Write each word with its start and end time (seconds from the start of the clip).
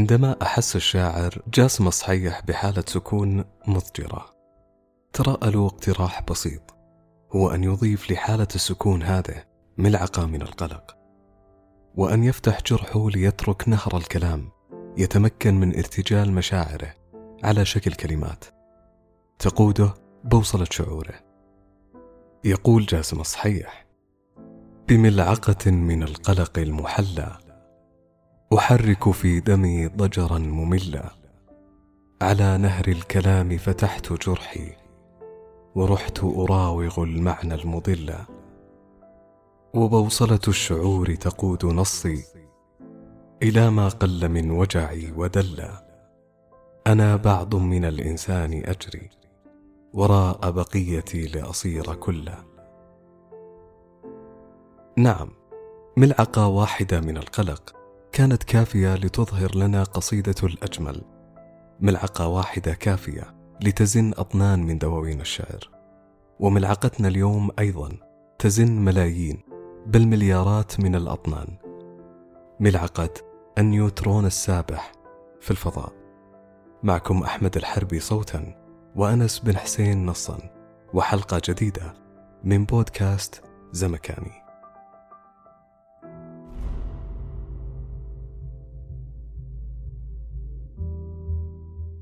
عندما 0.00 0.36
أحس 0.42 0.76
الشاعر 0.76 1.42
جاسم 1.54 1.88
الصحيح 1.88 2.40
بحالة 2.40 2.84
سكون 2.86 3.44
مضجرة 3.66 4.26
ترأى 5.12 5.50
له 5.50 5.66
اقتراح 5.66 6.22
بسيط 6.22 6.74
هو 7.32 7.50
أن 7.50 7.64
يضيف 7.64 8.10
لحالة 8.10 8.46
السكون 8.54 9.02
هذه 9.02 9.44
ملعقة 9.78 10.26
من 10.26 10.42
القلق 10.42 10.96
وأن 11.96 12.24
يفتح 12.24 12.62
جرحه 12.66 13.10
ليترك 13.10 13.68
نهر 13.68 13.96
الكلام 13.96 14.48
يتمكن 14.96 15.60
من 15.60 15.76
ارتجال 15.76 16.32
مشاعره 16.32 16.94
على 17.44 17.64
شكل 17.64 17.92
كلمات. 17.92 18.44
تقوده 19.38 19.94
بوصلة 20.24 20.66
شعوره. 20.70 21.14
يقول 22.44 22.86
جاسم 22.86 23.20
الصحيح 23.20 23.86
بملعقة 24.88 25.70
من 25.70 26.02
القلق 26.02 26.58
المحلى 26.58 27.39
أحرك 28.58 29.10
في 29.10 29.40
دمي 29.40 29.86
ضجرا 29.86 30.38
مملا. 30.38 31.10
على 32.22 32.58
نهر 32.58 32.88
الكلام 32.88 33.58
فتحت 33.58 34.12
جرحي 34.12 34.72
ورحت 35.74 36.24
أراوغ 36.24 37.02
المعنى 37.02 37.54
المضل 37.54 38.14
وبوصلة 39.74 40.40
الشعور 40.48 41.14
تقود 41.14 41.64
نصي 41.66 42.24
إلى 43.42 43.70
ما 43.70 43.88
قل 43.88 44.28
من 44.28 44.50
وجعي 44.50 45.12
ودلّ 45.16 45.68
أنا 46.86 47.16
بعض 47.16 47.54
من 47.54 47.84
الإنسان 47.84 48.52
أجري 48.52 49.10
وراء 49.94 50.50
بقيتي 50.50 51.26
لأصير 51.26 51.94
كلا. 51.94 52.36
نعم 54.96 55.28
ملعقة 55.96 56.46
واحدة 56.46 57.00
من 57.00 57.16
القلق. 57.16 57.79
كانت 58.12 58.42
كافية 58.42 58.94
لتظهر 58.94 59.56
لنا 59.56 59.82
قصيدة 59.82 60.34
الأجمل. 60.42 61.02
ملعقة 61.80 62.28
واحدة 62.28 62.74
كافية 62.74 63.34
لتزن 63.62 64.12
أطنان 64.16 64.62
من 64.62 64.78
دواوين 64.78 65.20
الشعر. 65.20 65.70
وملعقتنا 66.40 67.08
اليوم 67.08 67.50
أيضا 67.58 67.88
تزن 68.38 68.80
ملايين 68.80 69.42
بل 69.86 70.06
مليارات 70.06 70.80
من 70.80 70.94
الأطنان. 70.94 71.46
ملعقة 72.60 73.10
النيوترون 73.58 74.26
السابح 74.26 74.92
في 75.40 75.50
الفضاء. 75.50 75.92
معكم 76.82 77.22
أحمد 77.22 77.56
الحربي 77.56 78.00
صوتا 78.00 78.54
وأنس 78.96 79.38
بن 79.38 79.56
حسين 79.56 80.06
نصا. 80.06 80.38
وحلقة 80.94 81.40
جديدة 81.48 81.94
من 82.44 82.64
بودكاست 82.64 83.42
زمكاني 83.72 84.49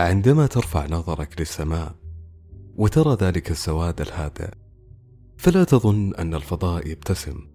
عندما 0.00 0.46
ترفع 0.46 0.86
نظرك 0.86 1.40
للسماء 1.40 1.94
وترى 2.76 3.16
ذلك 3.20 3.50
السواد 3.50 4.00
الهادئ 4.00 4.50
فلا 5.36 5.64
تظن 5.64 6.14
أن 6.14 6.34
الفضاء 6.34 6.88
يبتسم 6.88 7.46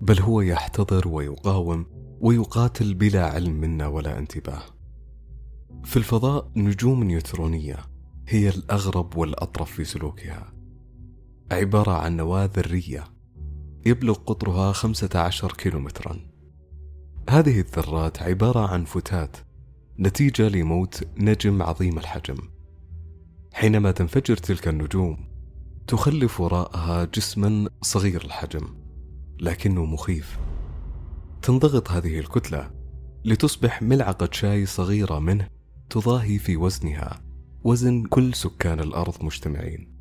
بل 0.00 0.20
هو 0.20 0.40
يحتضر 0.40 1.08
ويقاوم 1.08 1.86
ويقاتل 2.20 2.94
بلا 2.94 3.26
علم 3.26 3.52
منا 3.52 3.86
ولا 3.86 4.18
انتباه. 4.18 4.62
في 5.84 5.96
الفضاء 5.96 6.50
نجوم 6.56 7.04
نيوترونية 7.04 7.76
هي 8.28 8.48
الأغرب 8.48 9.16
والأطرف 9.16 9.70
في 9.70 9.84
سلوكها 9.84 10.52
عبارة 11.52 11.92
عن 11.92 12.16
نواة 12.16 12.50
ذرية 12.56 13.04
يبلغ 13.86 14.14
قطرها 14.14 14.72
15 14.72 15.52
كيلومترا. 15.52 16.20
هذه 17.30 17.60
الذرات 17.60 18.22
عبارة 18.22 18.66
عن 18.68 18.84
فتات 18.84 19.36
نتيجة 19.98 20.48
لموت 20.48 21.04
نجم 21.18 21.62
عظيم 21.62 21.98
الحجم. 21.98 22.36
حينما 23.52 23.90
تنفجر 23.90 24.36
تلك 24.36 24.68
النجوم 24.68 25.16
تخلف 25.86 26.40
وراءها 26.40 27.04
جسما 27.04 27.68
صغير 27.82 28.24
الحجم 28.24 28.68
لكنه 29.40 29.84
مخيف. 29.84 30.38
تنضغط 31.42 31.90
هذه 31.90 32.18
الكتلة 32.18 32.70
لتصبح 33.24 33.82
ملعقة 33.82 34.28
شاي 34.32 34.66
صغيرة 34.66 35.18
منه 35.18 35.48
تضاهي 35.90 36.38
في 36.38 36.56
وزنها 36.56 37.22
وزن 37.64 38.04
كل 38.04 38.34
سكان 38.34 38.80
الأرض 38.80 39.24
مجتمعين. 39.24 39.92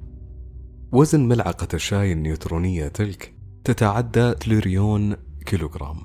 وزن 0.92 1.28
ملعقة 1.28 1.68
الشاي 1.74 2.12
النيوترونية 2.12 2.88
تلك 2.88 3.36
تتعدى 3.64 4.34
تريليون 4.34 5.16
كيلوغرام 5.46 5.98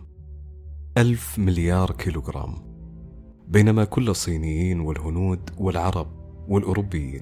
ألف 0.98 1.38
مليار 1.38 1.90
كيلوغرام. 1.90 2.75
بينما 3.48 3.84
كل 3.84 4.08
الصينيين 4.08 4.80
والهنود 4.80 5.50
والعرب 5.58 6.06
والأوروبيين 6.48 7.20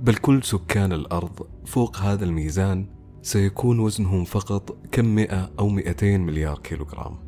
بل 0.00 0.14
كل 0.14 0.42
سكان 0.42 0.92
الأرض 0.92 1.46
فوق 1.64 1.96
هذا 1.96 2.24
الميزان 2.24 2.86
سيكون 3.22 3.78
وزنهم 3.78 4.24
فقط 4.24 4.76
كم 4.92 5.04
مئة 5.04 5.50
أو 5.58 5.68
مئتين 5.68 6.20
مليار 6.20 6.58
كيلوغرام. 6.58 7.18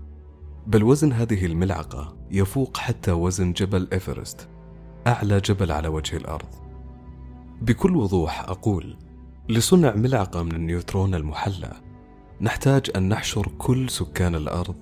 بل 0.67 0.83
وزن 0.83 1.13
هذه 1.13 1.47
الملعقة 1.47 2.17
يفوق 2.31 2.77
حتى 2.77 3.13
وزن 3.13 3.53
جبل 3.53 3.89
إيفرست 3.93 4.49
أعلى 5.07 5.41
جبل 5.41 5.73
على 5.73 5.89
وجه 5.89 6.17
الأرض. 6.17 6.49
بكل 7.63 7.97
وضوح 7.97 8.49
أقول 8.49 8.97
لصنع 9.49 9.95
ملعقة 9.95 10.43
من 10.43 10.53
النيوترون 10.53 11.15
المحلى 11.15 11.73
نحتاج 12.41 12.91
أن 12.97 13.09
نحشر 13.09 13.49
كل 13.59 13.91
سكان 13.91 14.35
الأرض 14.35 14.77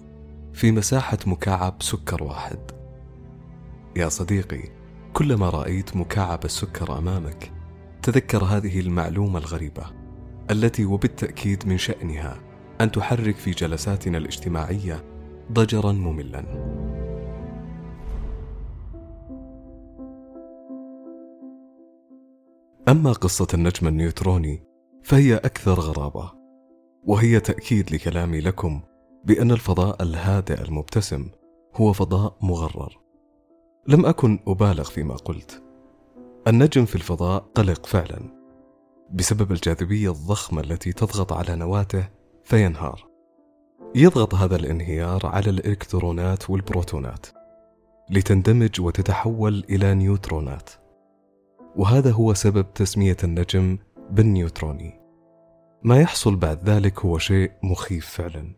في 0.52 0.72
مساحة 0.72 1.18
مكعب 1.26 1.74
سكر 1.80 2.22
واحد. 2.22 2.83
يا 3.96 4.08
صديقي 4.08 4.62
كلما 5.12 5.50
رأيت 5.50 5.96
مكعب 5.96 6.44
السكر 6.44 6.98
أمامك 6.98 7.52
تذكر 8.02 8.44
هذه 8.44 8.80
المعلومة 8.80 9.38
الغريبة 9.38 9.84
التي 10.50 10.84
وبالتأكيد 10.84 11.68
من 11.68 11.78
شأنها 11.78 12.40
أن 12.80 12.92
تحرك 12.92 13.36
في 13.36 13.50
جلساتنا 13.50 14.18
الاجتماعية 14.18 15.04
ضجرا 15.52 15.92
مملا. 15.92 16.44
أما 22.88 23.12
قصة 23.12 23.46
النجم 23.54 23.86
النيوتروني 23.86 24.64
فهي 25.02 25.36
أكثر 25.36 25.80
غرابة 25.80 26.32
وهي 27.04 27.40
تأكيد 27.40 27.94
لكلامي 27.94 28.40
لكم 28.40 28.82
بأن 29.24 29.50
الفضاء 29.50 30.02
الهادئ 30.02 30.62
المبتسم 30.62 31.28
هو 31.74 31.92
فضاء 31.92 32.36
مغرر. 32.42 33.03
لم 33.88 34.06
أكن 34.06 34.38
أبالغ 34.48 34.84
فيما 34.84 35.14
قلت. 35.14 35.62
النجم 36.48 36.84
في 36.84 36.94
الفضاء 36.94 37.44
قلق 37.54 37.86
فعلا. 37.86 38.20
بسبب 39.10 39.52
الجاذبية 39.52 40.10
الضخمة 40.10 40.60
التي 40.60 40.92
تضغط 40.92 41.32
على 41.32 41.56
نواته 41.56 42.08
فينهار. 42.44 43.08
يضغط 43.94 44.34
هذا 44.34 44.56
الانهيار 44.56 45.26
على 45.26 45.50
الإلكترونات 45.50 46.50
والبروتونات 46.50 47.26
لتندمج 48.10 48.80
وتتحول 48.80 49.64
إلى 49.70 49.94
نيوترونات. 49.94 50.70
وهذا 51.76 52.10
هو 52.10 52.34
سبب 52.34 52.74
تسمية 52.74 53.16
النجم 53.24 53.78
بالنيوتروني. 54.10 55.00
ما 55.82 56.00
يحصل 56.00 56.36
بعد 56.36 56.68
ذلك 56.70 57.00
هو 57.00 57.18
شيء 57.18 57.52
مخيف 57.62 58.06
فعلا 58.06 58.54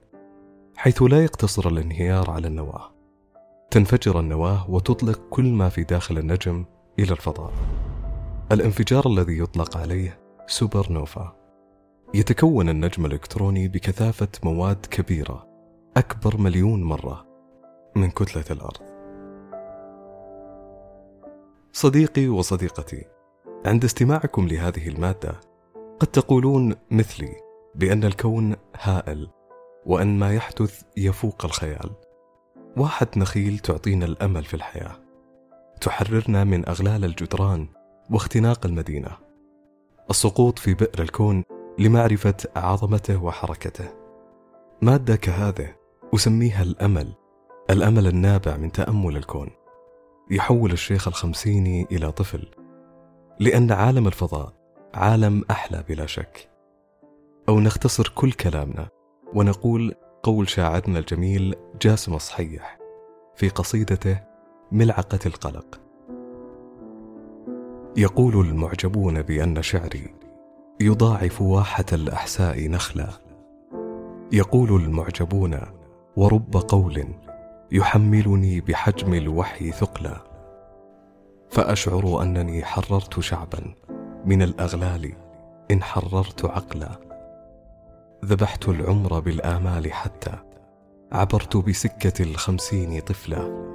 حيث 0.76 1.02
لا 1.02 1.24
يقتصر 1.24 1.68
الانهيار 1.68 2.30
على 2.30 2.48
النواة. 2.48 2.95
تنفجر 3.76 4.20
النواة 4.20 4.70
وتطلق 4.70 5.20
كل 5.30 5.44
ما 5.44 5.68
في 5.68 5.84
داخل 5.84 6.18
النجم 6.18 6.64
إلى 6.98 7.12
الفضاء. 7.12 7.52
الانفجار 8.52 9.06
الذي 9.06 9.38
يطلق 9.38 9.76
عليه 9.76 10.18
سوبر 10.46 10.92
نوفا. 10.92 11.36
يتكون 12.14 12.68
النجم 12.68 13.06
الإلكتروني 13.06 13.68
بكثافة 13.68 14.28
مواد 14.44 14.86
كبيرة 14.86 15.46
أكبر 15.96 16.40
مليون 16.40 16.82
مرة 16.82 17.26
من 17.96 18.10
كتلة 18.10 18.44
الأرض. 18.50 18.82
صديقي 21.72 22.28
وصديقتي 22.28 23.04
عند 23.66 23.84
استماعكم 23.84 24.48
لهذه 24.48 24.88
المادة 24.88 25.40
قد 26.00 26.06
تقولون 26.06 26.74
مثلي 26.90 27.36
بأن 27.74 28.04
الكون 28.04 28.56
هائل 28.80 29.30
وأن 29.86 30.18
ما 30.18 30.34
يحدث 30.34 30.82
يفوق 30.96 31.44
الخيال. 31.44 32.05
واحد 32.76 33.08
نخيل 33.16 33.58
تعطينا 33.58 34.06
الأمل 34.06 34.44
في 34.44 34.54
الحياة. 34.54 34.96
تحررنا 35.80 36.44
من 36.44 36.68
أغلال 36.68 37.04
الجدران 37.04 37.68
واختناق 38.10 38.66
المدينة. 38.66 39.10
السقوط 40.10 40.58
في 40.58 40.74
بئر 40.74 41.02
الكون 41.02 41.44
لمعرفة 41.78 42.34
عظمته 42.56 43.22
وحركته. 43.24 43.88
مادة 44.82 45.16
كهذه 45.16 45.74
أسميها 46.14 46.62
الأمل 46.62 47.12
الأمل 47.70 48.06
النابع 48.06 48.56
من 48.56 48.72
تأمل 48.72 49.16
الكون. 49.16 49.50
يحول 50.30 50.72
الشيخ 50.72 51.08
الخمسيني 51.08 51.86
إلى 51.92 52.12
طفل 52.12 52.48
لأن 53.40 53.72
عالم 53.72 54.06
الفضاء 54.06 54.52
عالم 54.94 55.44
أحلى 55.50 55.84
بلا 55.88 56.06
شك. 56.06 56.50
أو 57.48 57.60
نختصر 57.60 58.12
كل 58.14 58.32
كلامنا 58.32 58.88
ونقول 59.34 59.94
قول 60.26 60.48
شاعرنا 60.48 60.98
الجميل 60.98 61.54
جاسم 61.82 62.14
الصحيح 62.14 62.78
في 63.34 63.48
قصيدته 63.48 64.20
ملعقة 64.72 65.18
القلق. 65.26 65.80
يقول 67.96 68.46
المعجبون 68.46 69.22
بأن 69.22 69.62
شعري 69.62 70.14
يضاعف 70.80 71.42
واحة 71.42 71.84
الأحساء 71.92 72.68
نخلا. 72.68 73.08
يقول 74.32 74.82
المعجبون 74.82 75.60
ورب 76.16 76.56
قول 76.68 77.04
يحملني 77.72 78.60
بحجم 78.60 79.14
الوحي 79.14 79.70
ثقلا. 79.70 80.24
فأشعر 81.50 82.22
أنني 82.22 82.64
حررت 82.64 83.20
شعبا 83.20 83.74
من 84.24 84.42
الأغلال 84.42 85.12
إن 85.70 85.82
حررت 85.82 86.44
عقلا. 86.44 87.05
ذبحت 88.24 88.68
العمر 88.68 89.20
بالآمال 89.20 89.92
حتى 89.92 90.32
عبرت 91.12 91.56
بسكة 91.56 92.22
الخمسين 92.22 93.00
طفلا 93.00 93.66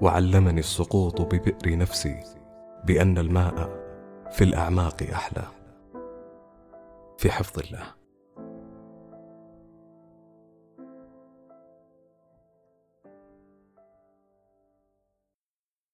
وعلمني 0.00 0.60
السقوط 0.60 1.20
ببئر 1.20 1.78
نفسي 1.78 2.20
بأن 2.84 3.18
الماء 3.18 3.82
في 4.32 4.44
الأعماق 4.44 5.02
أحلى. 5.12 5.42
في 7.18 7.30
حفظ 7.30 7.58
الله. 7.58 8.01